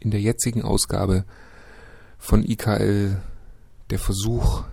in 0.00 0.10
der 0.10 0.20
jetzigen 0.20 0.62
Ausgabe 0.62 1.24
von 2.18 2.42
IKL 2.44 3.20
der 3.90 3.98
Versuch, 3.98 4.64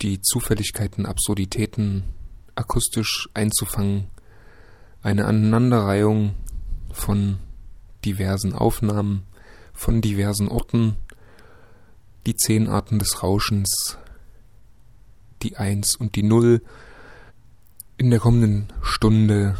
die 0.00 0.20
Zufälligkeiten, 0.20 1.06
Absurditäten 1.06 2.04
akustisch 2.54 3.28
einzufangen, 3.34 4.08
eine 5.02 5.26
Aneinanderreihung 5.26 6.34
von 6.92 7.38
diversen 8.04 8.52
Aufnahmen, 8.54 9.22
von 9.72 10.00
diversen 10.00 10.48
Orten, 10.48 10.96
die 12.26 12.36
zehn 12.36 12.68
Arten 12.68 12.98
des 12.98 13.22
Rauschens, 13.22 13.98
die 15.42 15.56
Eins 15.56 15.96
und 15.96 16.14
die 16.14 16.22
Null, 16.22 16.62
in 17.96 18.10
der 18.10 18.20
kommenden 18.20 18.72
Stunde 18.82 19.56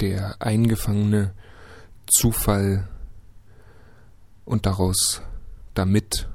der 0.00 0.40
eingefangene 0.40 1.34
Zufall 2.10 2.88
und 4.44 4.66
daraus 4.66 5.22
damit 5.74 6.28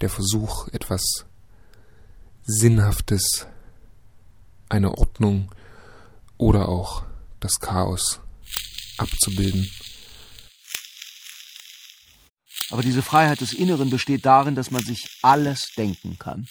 der 0.00 0.08
Versuch, 0.08 0.68
etwas 0.68 1.26
Sinnhaftes, 2.44 3.46
eine 4.68 4.96
Ordnung 4.98 5.52
oder 6.38 6.68
auch 6.68 7.04
das 7.40 7.60
Chaos 7.60 8.20
abzubilden. 8.98 9.70
Aber 12.70 12.82
diese 12.82 13.02
Freiheit 13.02 13.40
des 13.42 13.52
Inneren 13.52 13.90
besteht 13.90 14.24
darin, 14.24 14.54
dass 14.54 14.70
man 14.70 14.82
sich 14.82 15.18
alles 15.22 15.72
denken 15.76 16.18
kann. 16.18 16.46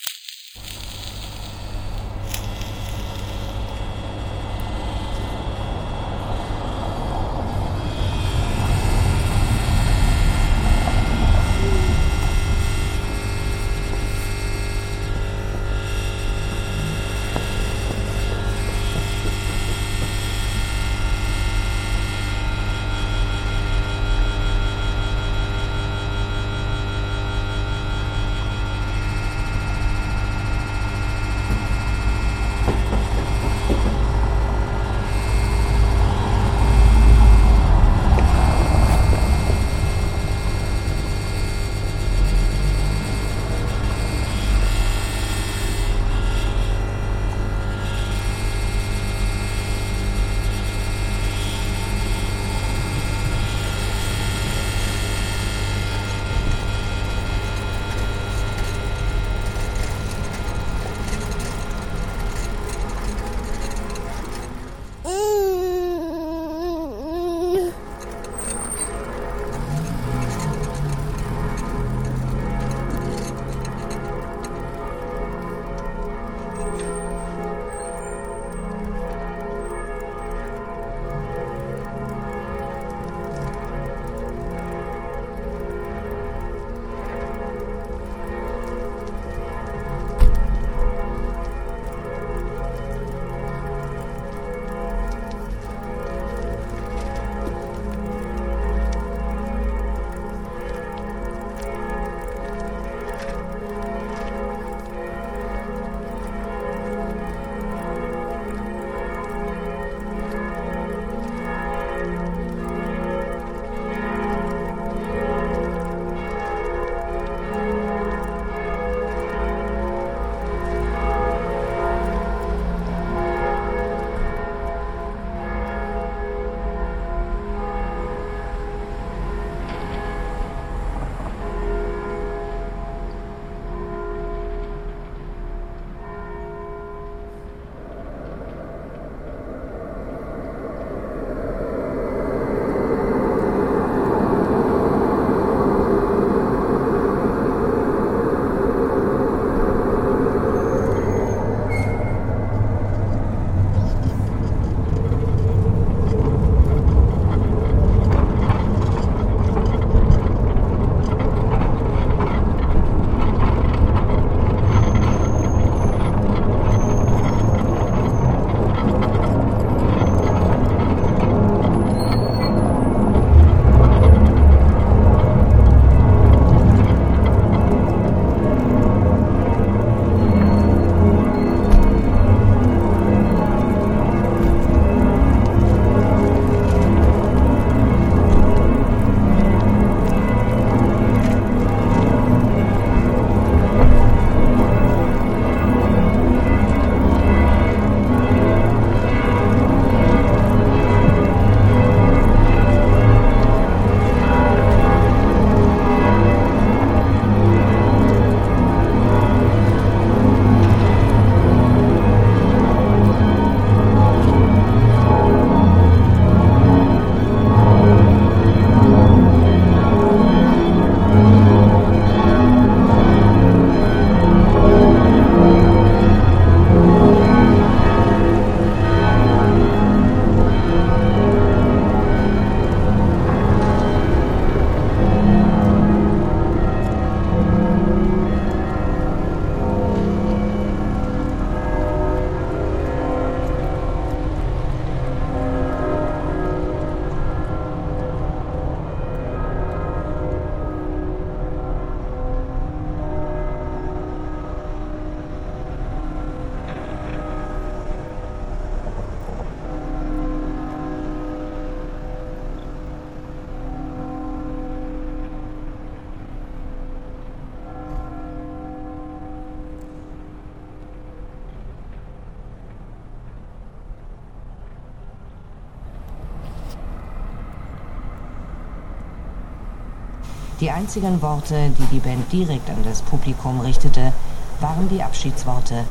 einzigen 280.72 281.20
Worte, 281.22 281.70
die 281.78 281.86
die 281.86 282.00
Band 282.00 282.32
direkt 282.32 282.68
an 282.70 282.82
das 282.82 283.02
Publikum 283.02 283.60
richtete, 283.60 284.12
waren 284.60 284.88
die 284.88 285.02
Abschiedsworte. 285.02 285.84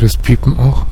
Das 0.00 0.16
Piepen 0.16 0.58
auch? 0.58 0.86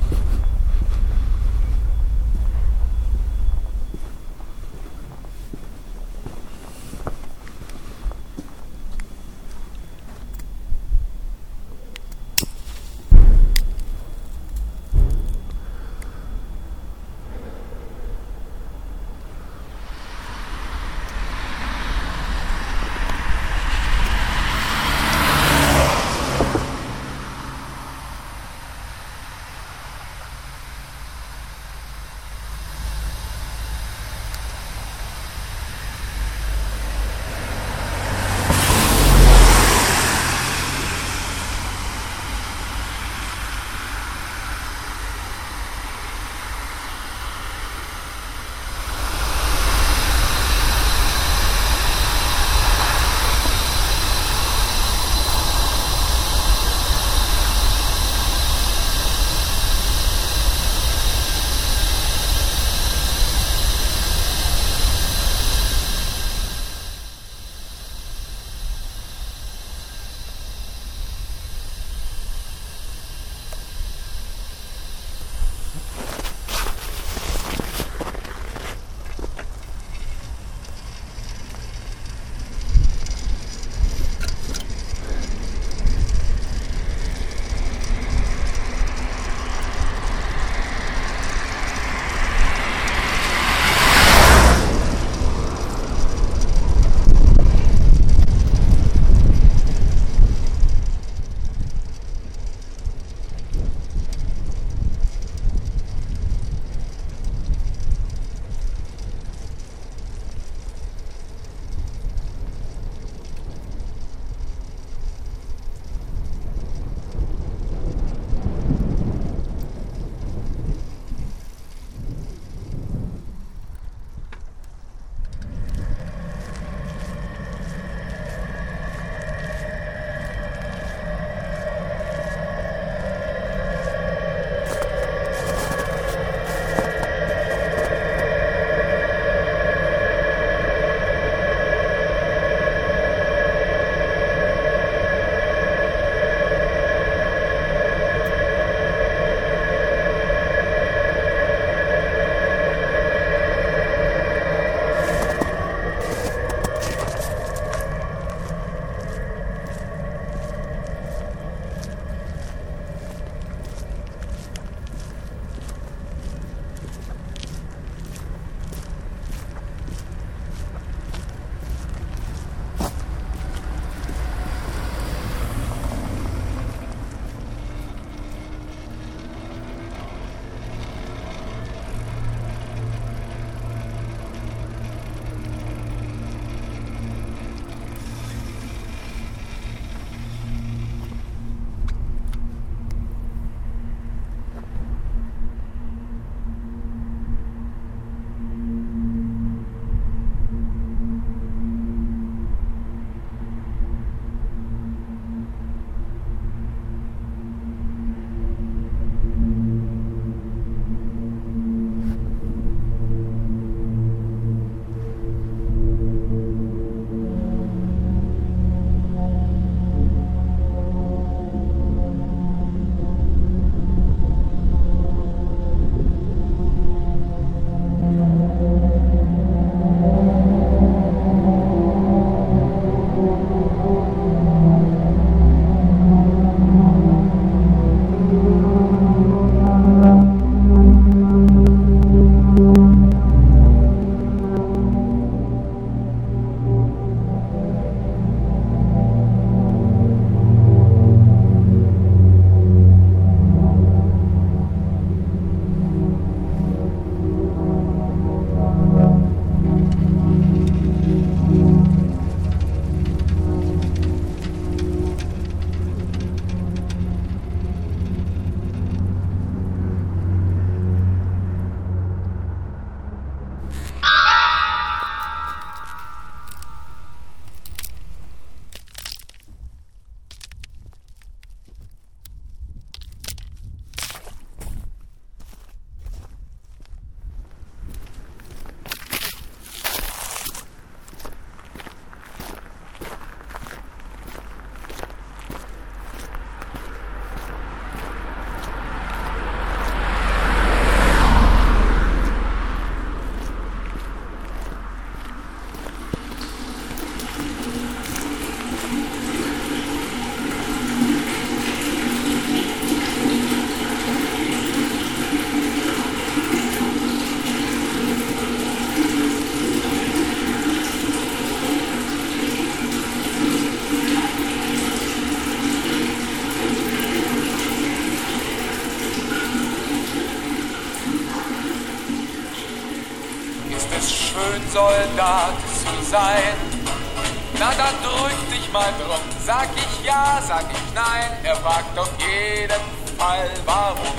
Fragt 341.69 341.99
auf 341.99 342.11
jeden 342.19 343.19
Fall 343.19 343.51
warum. 343.67 344.17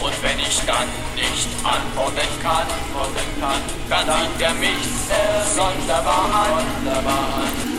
Und 0.00 0.22
wenn 0.22 0.38
ich 0.38 0.60
dann 0.66 0.88
nicht 1.14 1.48
antworten 1.64 2.28
kann, 2.42 2.66
antworten 2.68 3.40
kann 3.40 3.62
dann, 3.88 4.06
sieht 4.06 4.42
er 4.42 4.54
mich 4.54 4.84
sehr 5.08 5.44
sonderbar 5.54 6.24
an. 6.32 6.64
Sonderbar 6.84 7.14
an. 7.14 7.77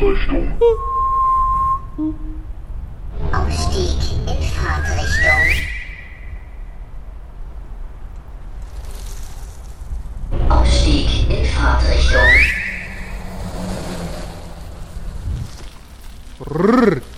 Fahrtrichtung. 0.00 0.48
Aufstieg 3.32 3.98
in 4.26 4.42
Fahrtrichtung. 4.42 5.44
Aufstieg 10.48 11.30
in 11.30 11.44
Fahrtrichtung. 11.44 12.32
Rrr. 16.40 17.09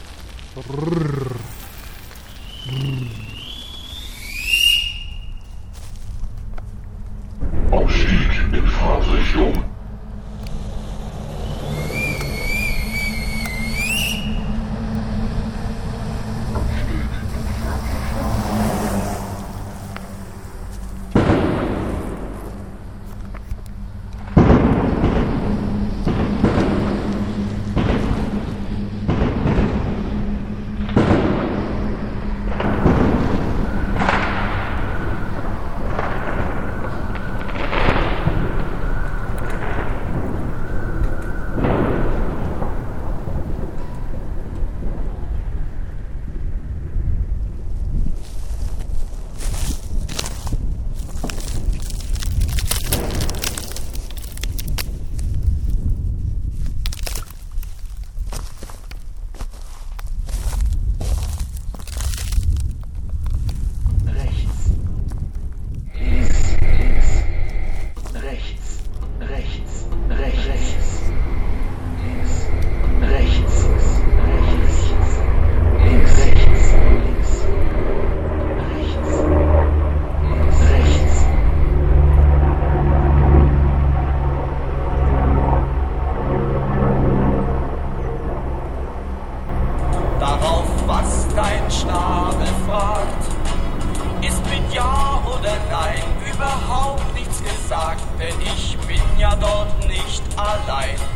our 100.42 100.66
life. 100.66 101.11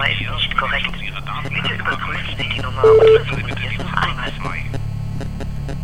Ist 0.00 0.56
korrekt. 0.56 0.90
Bitte 0.92 1.74
überprüfen 1.74 2.34
Sie 2.38 2.48
die 2.48 2.60
Nummer 2.62 2.82
und 2.84 3.00
versuchen 3.00 3.54
Sie 3.54 3.66
es 3.66 3.78
noch 3.78 3.92
einmal. 3.92 4.32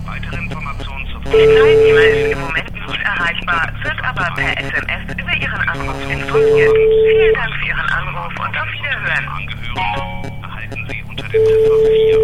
Weitere 0.07 0.37
Informationen 0.39 1.07
zur 1.13 1.21
Die 1.21 1.47
Teilnehmer 1.47 2.01
ist 2.01 2.33
im 2.33 2.41
Moment 2.41 2.73
nicht 2.73 3.01
erreichbar, 3.05 3.73
wird 3.83 4.03
aber 4.03 4.35
per 4.35 4.59
SMS 4.59 5.03
über 5.21 5.35
Ihren 5.37 5.69
Anruf 5.69 6.11
informiert. 6.11 6.73
Vielen 6.73 7.35
Dank 7.35 7.55
für 7.57 7.67
Ihren 7.67 7.91
Anruf 7.91 8.33
und 8.41 8.57
auf 8.59 8.73
Wiederhören. 8.73 9.29
Angehörige, 9.29 10.33
erhalten 10.43 10.87
Sie 10.89 11.05
unter 11.07 11.29
der 11.29 11.45
Ziffer 11.45 11.77
4. 11.85 12.16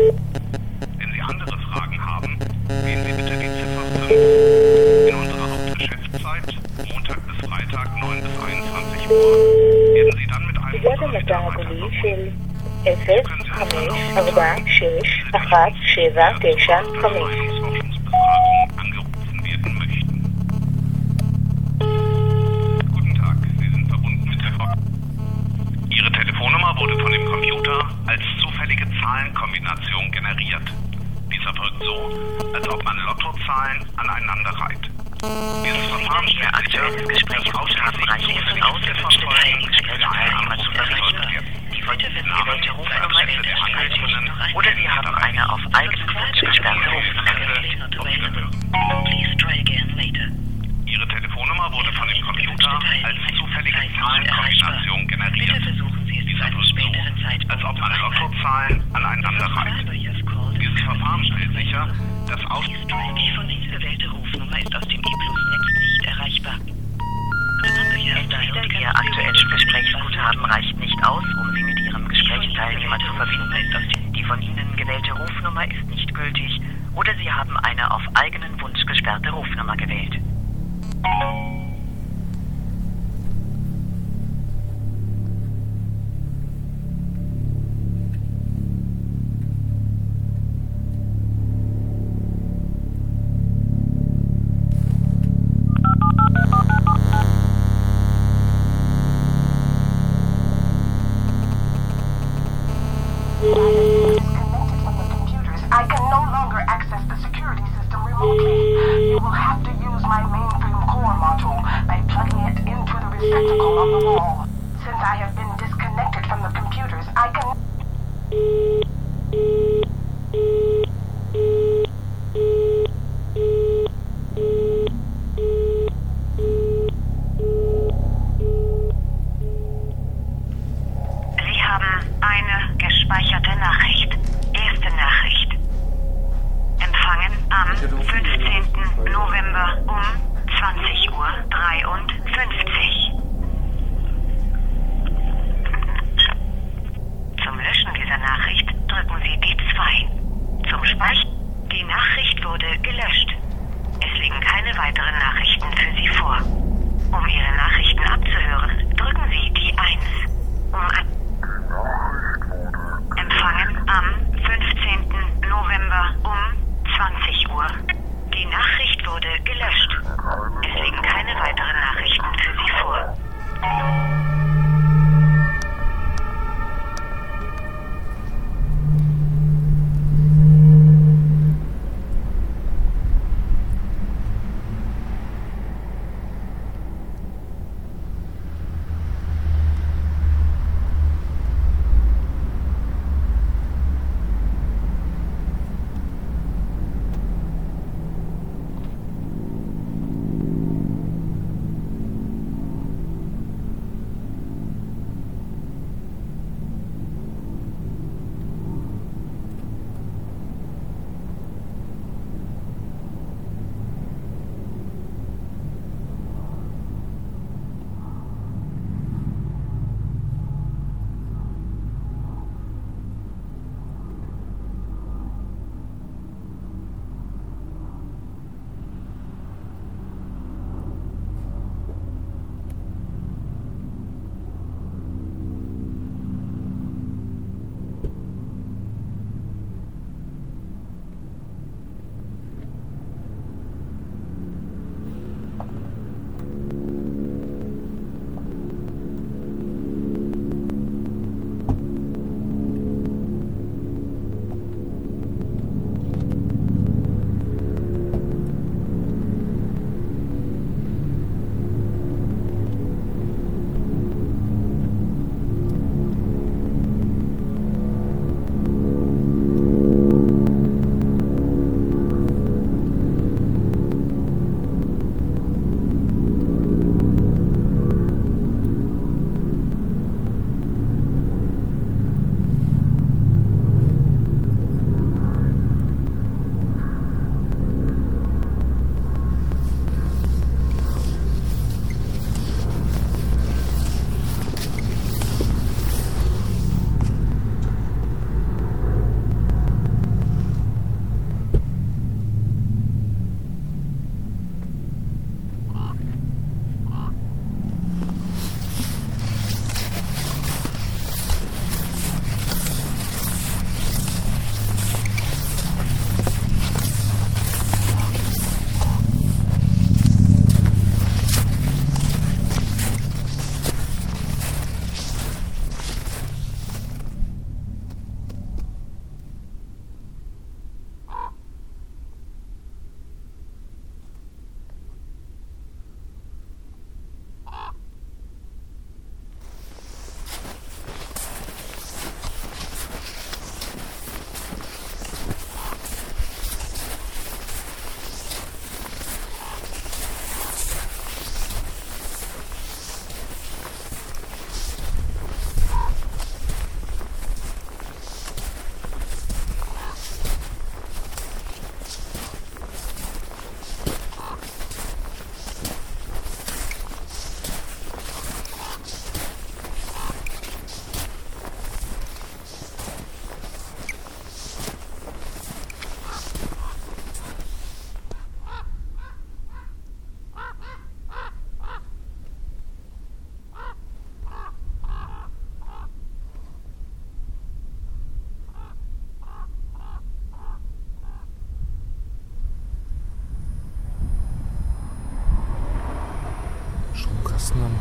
ארבע, 14.16 14.54
שש, 14.66 15.22
אחת, 15.36 15.72
שבע, 15.82 16.28
תשע, 16.40 16.78
חמש. 17.02 17.51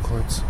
clits. 0.02 0.42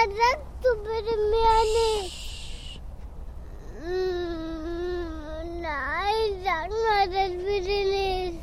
Dann 0.00 0.10
sagst 0.16 0.64
du 0.64 0.70
bitte 0.82 1.14
mir 1.32 1.56
nicht. 1.76 2.80
Mm, 3.82 5.60
Nein, 5.60 6.28
sag 6.42 6.70
mal 6.70 7.06
das 7.06 7.32
bitte 7.44 7.78
nicht. 7.90 8.40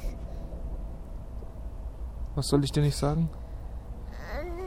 Was 2.36 2.48
soll 2.50 2.64
ich 2.64 2.72
dir 2.72 2.84
nicht 2.84 2.96
sagen? 2.98 3.30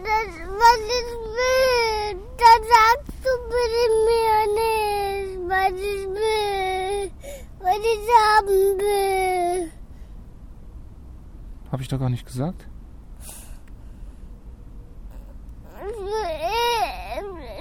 Das, 0.03 0.31
was 0.63 0.81
ich 0.99 1.11
will, 1.39 2.19
dann 2.43 2.63
sagst 2.75 3.19
du 3.25 3.33
bitte 3.53 3.85
mir 4.09 4.41
nicht, 4.59 5.31
was 5.49 5.75
ich 5.81 6.05
will, 6.09 7.13
was 7.61 7.79
ich 7.79 8.05
haben 8.25 8.79
will. 8.81 9.71
Habe 11.71 11.83
ich 11.83 11.89
doch 11.89 12.01
gar 12.01 12.11
nicht 12.11 12.27
gesagt. 12.27 12.67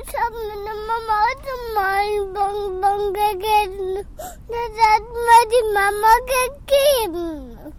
Ich 0.01 0.15
habe 0.17 0.35
meine 0.35 0.73
Mama 0.87 1.15
heute 1.25 1.53
mal 1.75 1.97
einen 1.99 2.33
Bonbon 2.33 3.13
gegessen. 3.13 4.07
Das 4.17 4.73
hat 4.87 5.03
mir 5.03 5.43
die 5.53 5.65
Mama 5.73 6.13
gegeben. 6.33 7.73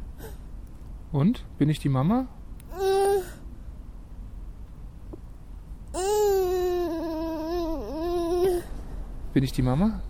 Und? 1.12 1.44
Bin 1.60 1.68
ich 1.68 1.78
die 1.78 1.90
Mama? 1.90 2.26
Bin 9.34 9.42
ich 9.42 9.52
die 9.52 9.60
Mama? 9.60 10.00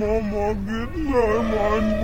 Mama, 0.00 0.54
gib 0.66 0.96
mir 0.96 1.42
meinen 1.42 2.00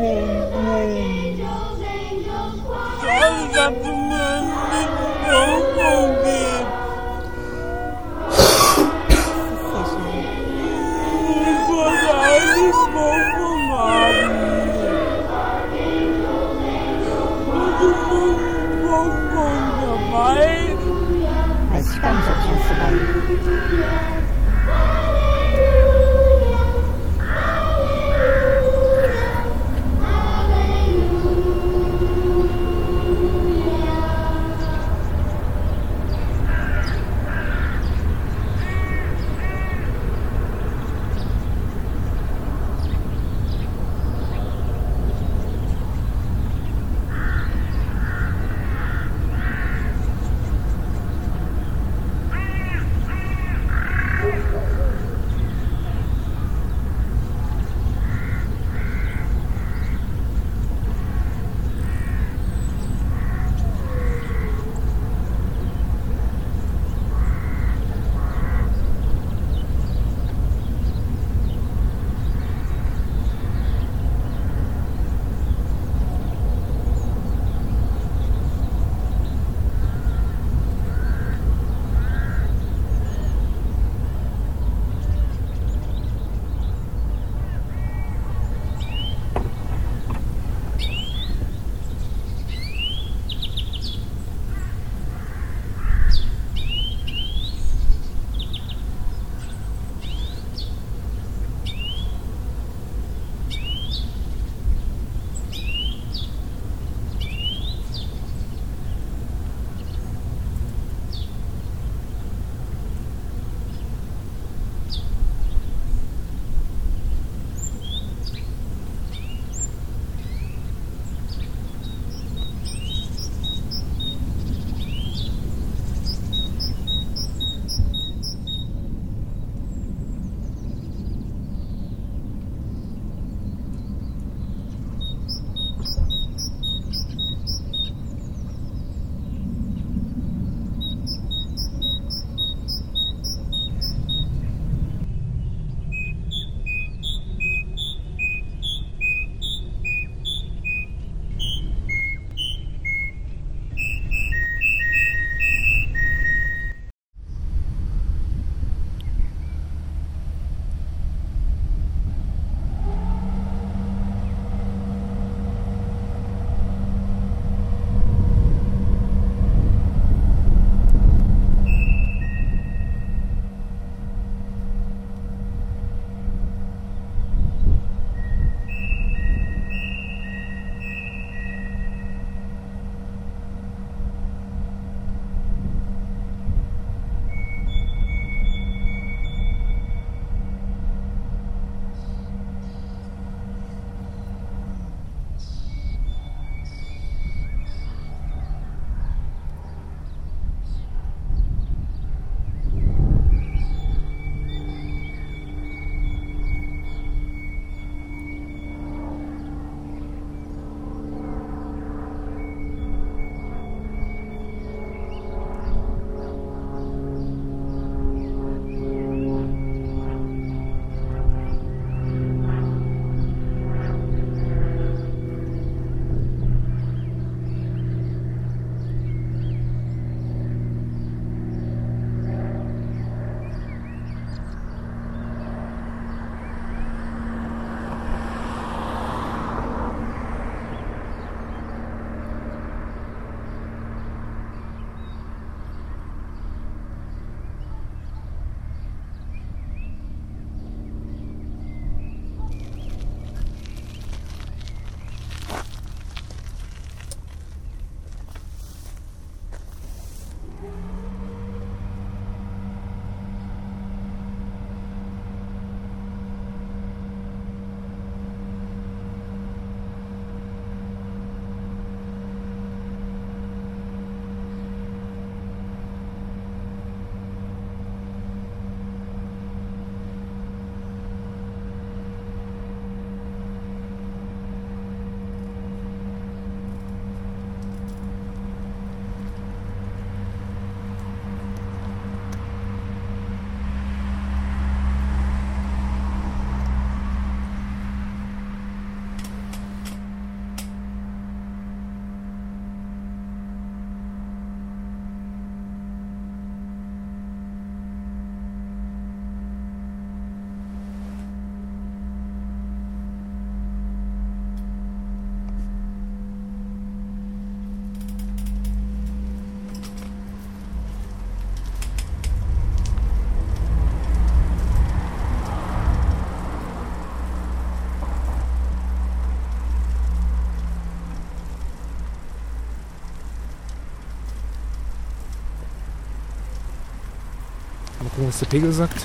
Gucken, 338.17 338.29
was 338.29 338.39
der 338.39 338.47
Pegel 338.47 338.73
sagt. 338.73 338.97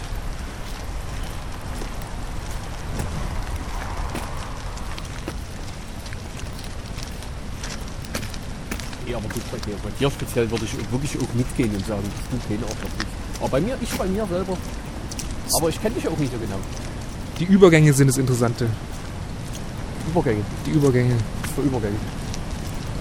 Ja, 9.05 9.17
aber 9.17 9.27
gut, 9.27 9.51
bei 9.51 9.57
dir, 9.57 9.75
bei 9.83 9.89
dir 9.99 10.09
speziell 10.09 10.49
würde 10.49 10.63
ich 10.63 10.91
wirklich 10.91 11.17
auch 11.21 11.33
mitgehen 11.33 11.75
und 11.75 11.85
sagen, 11.85 12.03
das 12.03 12.29
tut 12.29 12.47
keinen 12.47 12.63
Arschloch 12.63 12.83
nicht. 12.83 13.07
Aber 13.41 13.49
bei 13.49 13.59
mir, 13.59 13.77
ich 13.81 13.89
bei 13.97 14.05
mir 14.05 14.25
selber. 14.27 14.57
Aber 15.57 15.67
ich 15.67 15.81
kenne 15.81 15.95
dich 15.95 16.07
auch 16.07 16.17
nicht 16.17 16.31
so 16.31 16.39
genau. 16.39 16.59
Die 17.37 17.45
Übergänge 17.45 17.91
sind 17.91 18.07
das 18.07 18.17
Interessante. 18.17 18.69
Übergänge. 20.09 20.45
Die 20.65 20.71
Übergänge. 20.71 21.17
Was 21.41 21.51
für 21.51 21.61
Übergänge? 21.63 21.97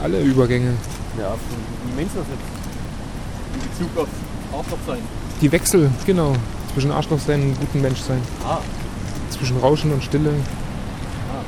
Alle 0.03 0.23
Übergänge. 0.23 0.75
Ja, 1.17 1.37
wie 1.85 1.95
meinst 1.95 2.17
du 2.17 2.19
das 2.19 2.29
jetzt? 2.29 2.43
In 3.55 3.87
Bezug 3.87 4.03
auf 4.03 4.59
Arschloch 4.59 4.79
sein. 4.89 5.20
Die 5.41 5.51
Wechsel, 5.53 5.91
genau. 6.07 6.35
Zwischen 6.75 6.93
Arschloch 6.93 7.19
sein 7.19 7.43
und 7.43 7.59
guten 7.61 7.81
Mensch 7.81 8.01
sein. 8.01 8.21
Ah, 8.45 8.59
Zwischen 9.31 9.57
Rauschen 9.59 9.93
und 9.93 10.03
Stille. 10.05 10.31
ah. 10.31 11.43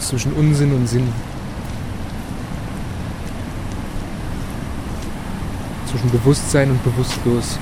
Zwischen 0.00 0.32
Unsinn 0.34 0.72
und 0.74 0.86
Sinn. 0.88 1.08
Zwischen 5.90 6.10
Bewusstsein 6.10 6.70
und 6.70 6.82
bewusstlos. 6.82 7.58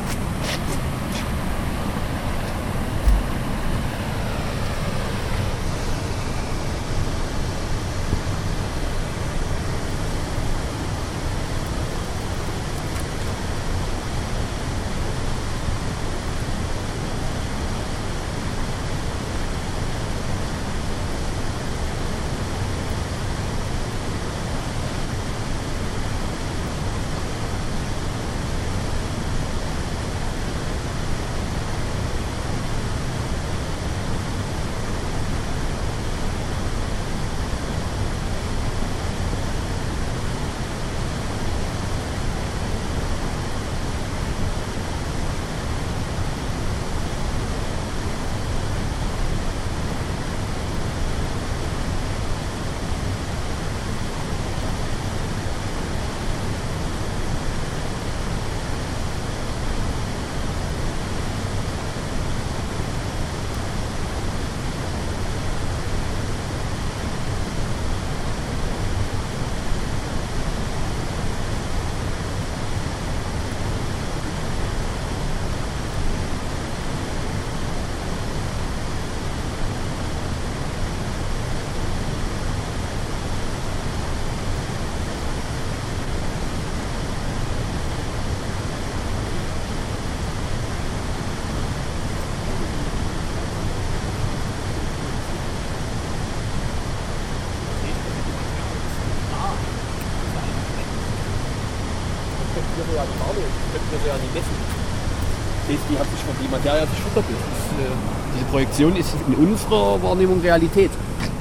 Projektion 108.63 108.95
ist 108.95 109.13
in 109.27 109.35
unserer 109.35 110.01
Wahrnehmung 110.05 110.41
Realität. 110.41 110.91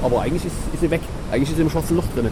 Aber 0.02 0.22
eigentlich 0.22 0.44
ist, 0.44 0.56
ist 0.72 0.80
sie 0.80 0.90
weg. 0.90 1.02
Eigentlich 1.30 1.50
ist 1.50 1.54
sie 1.54 1.62
im 1.62 1.70
schwarzen 1.70 1.96
Loch 1.96 2.04
drin. 2.16 2.28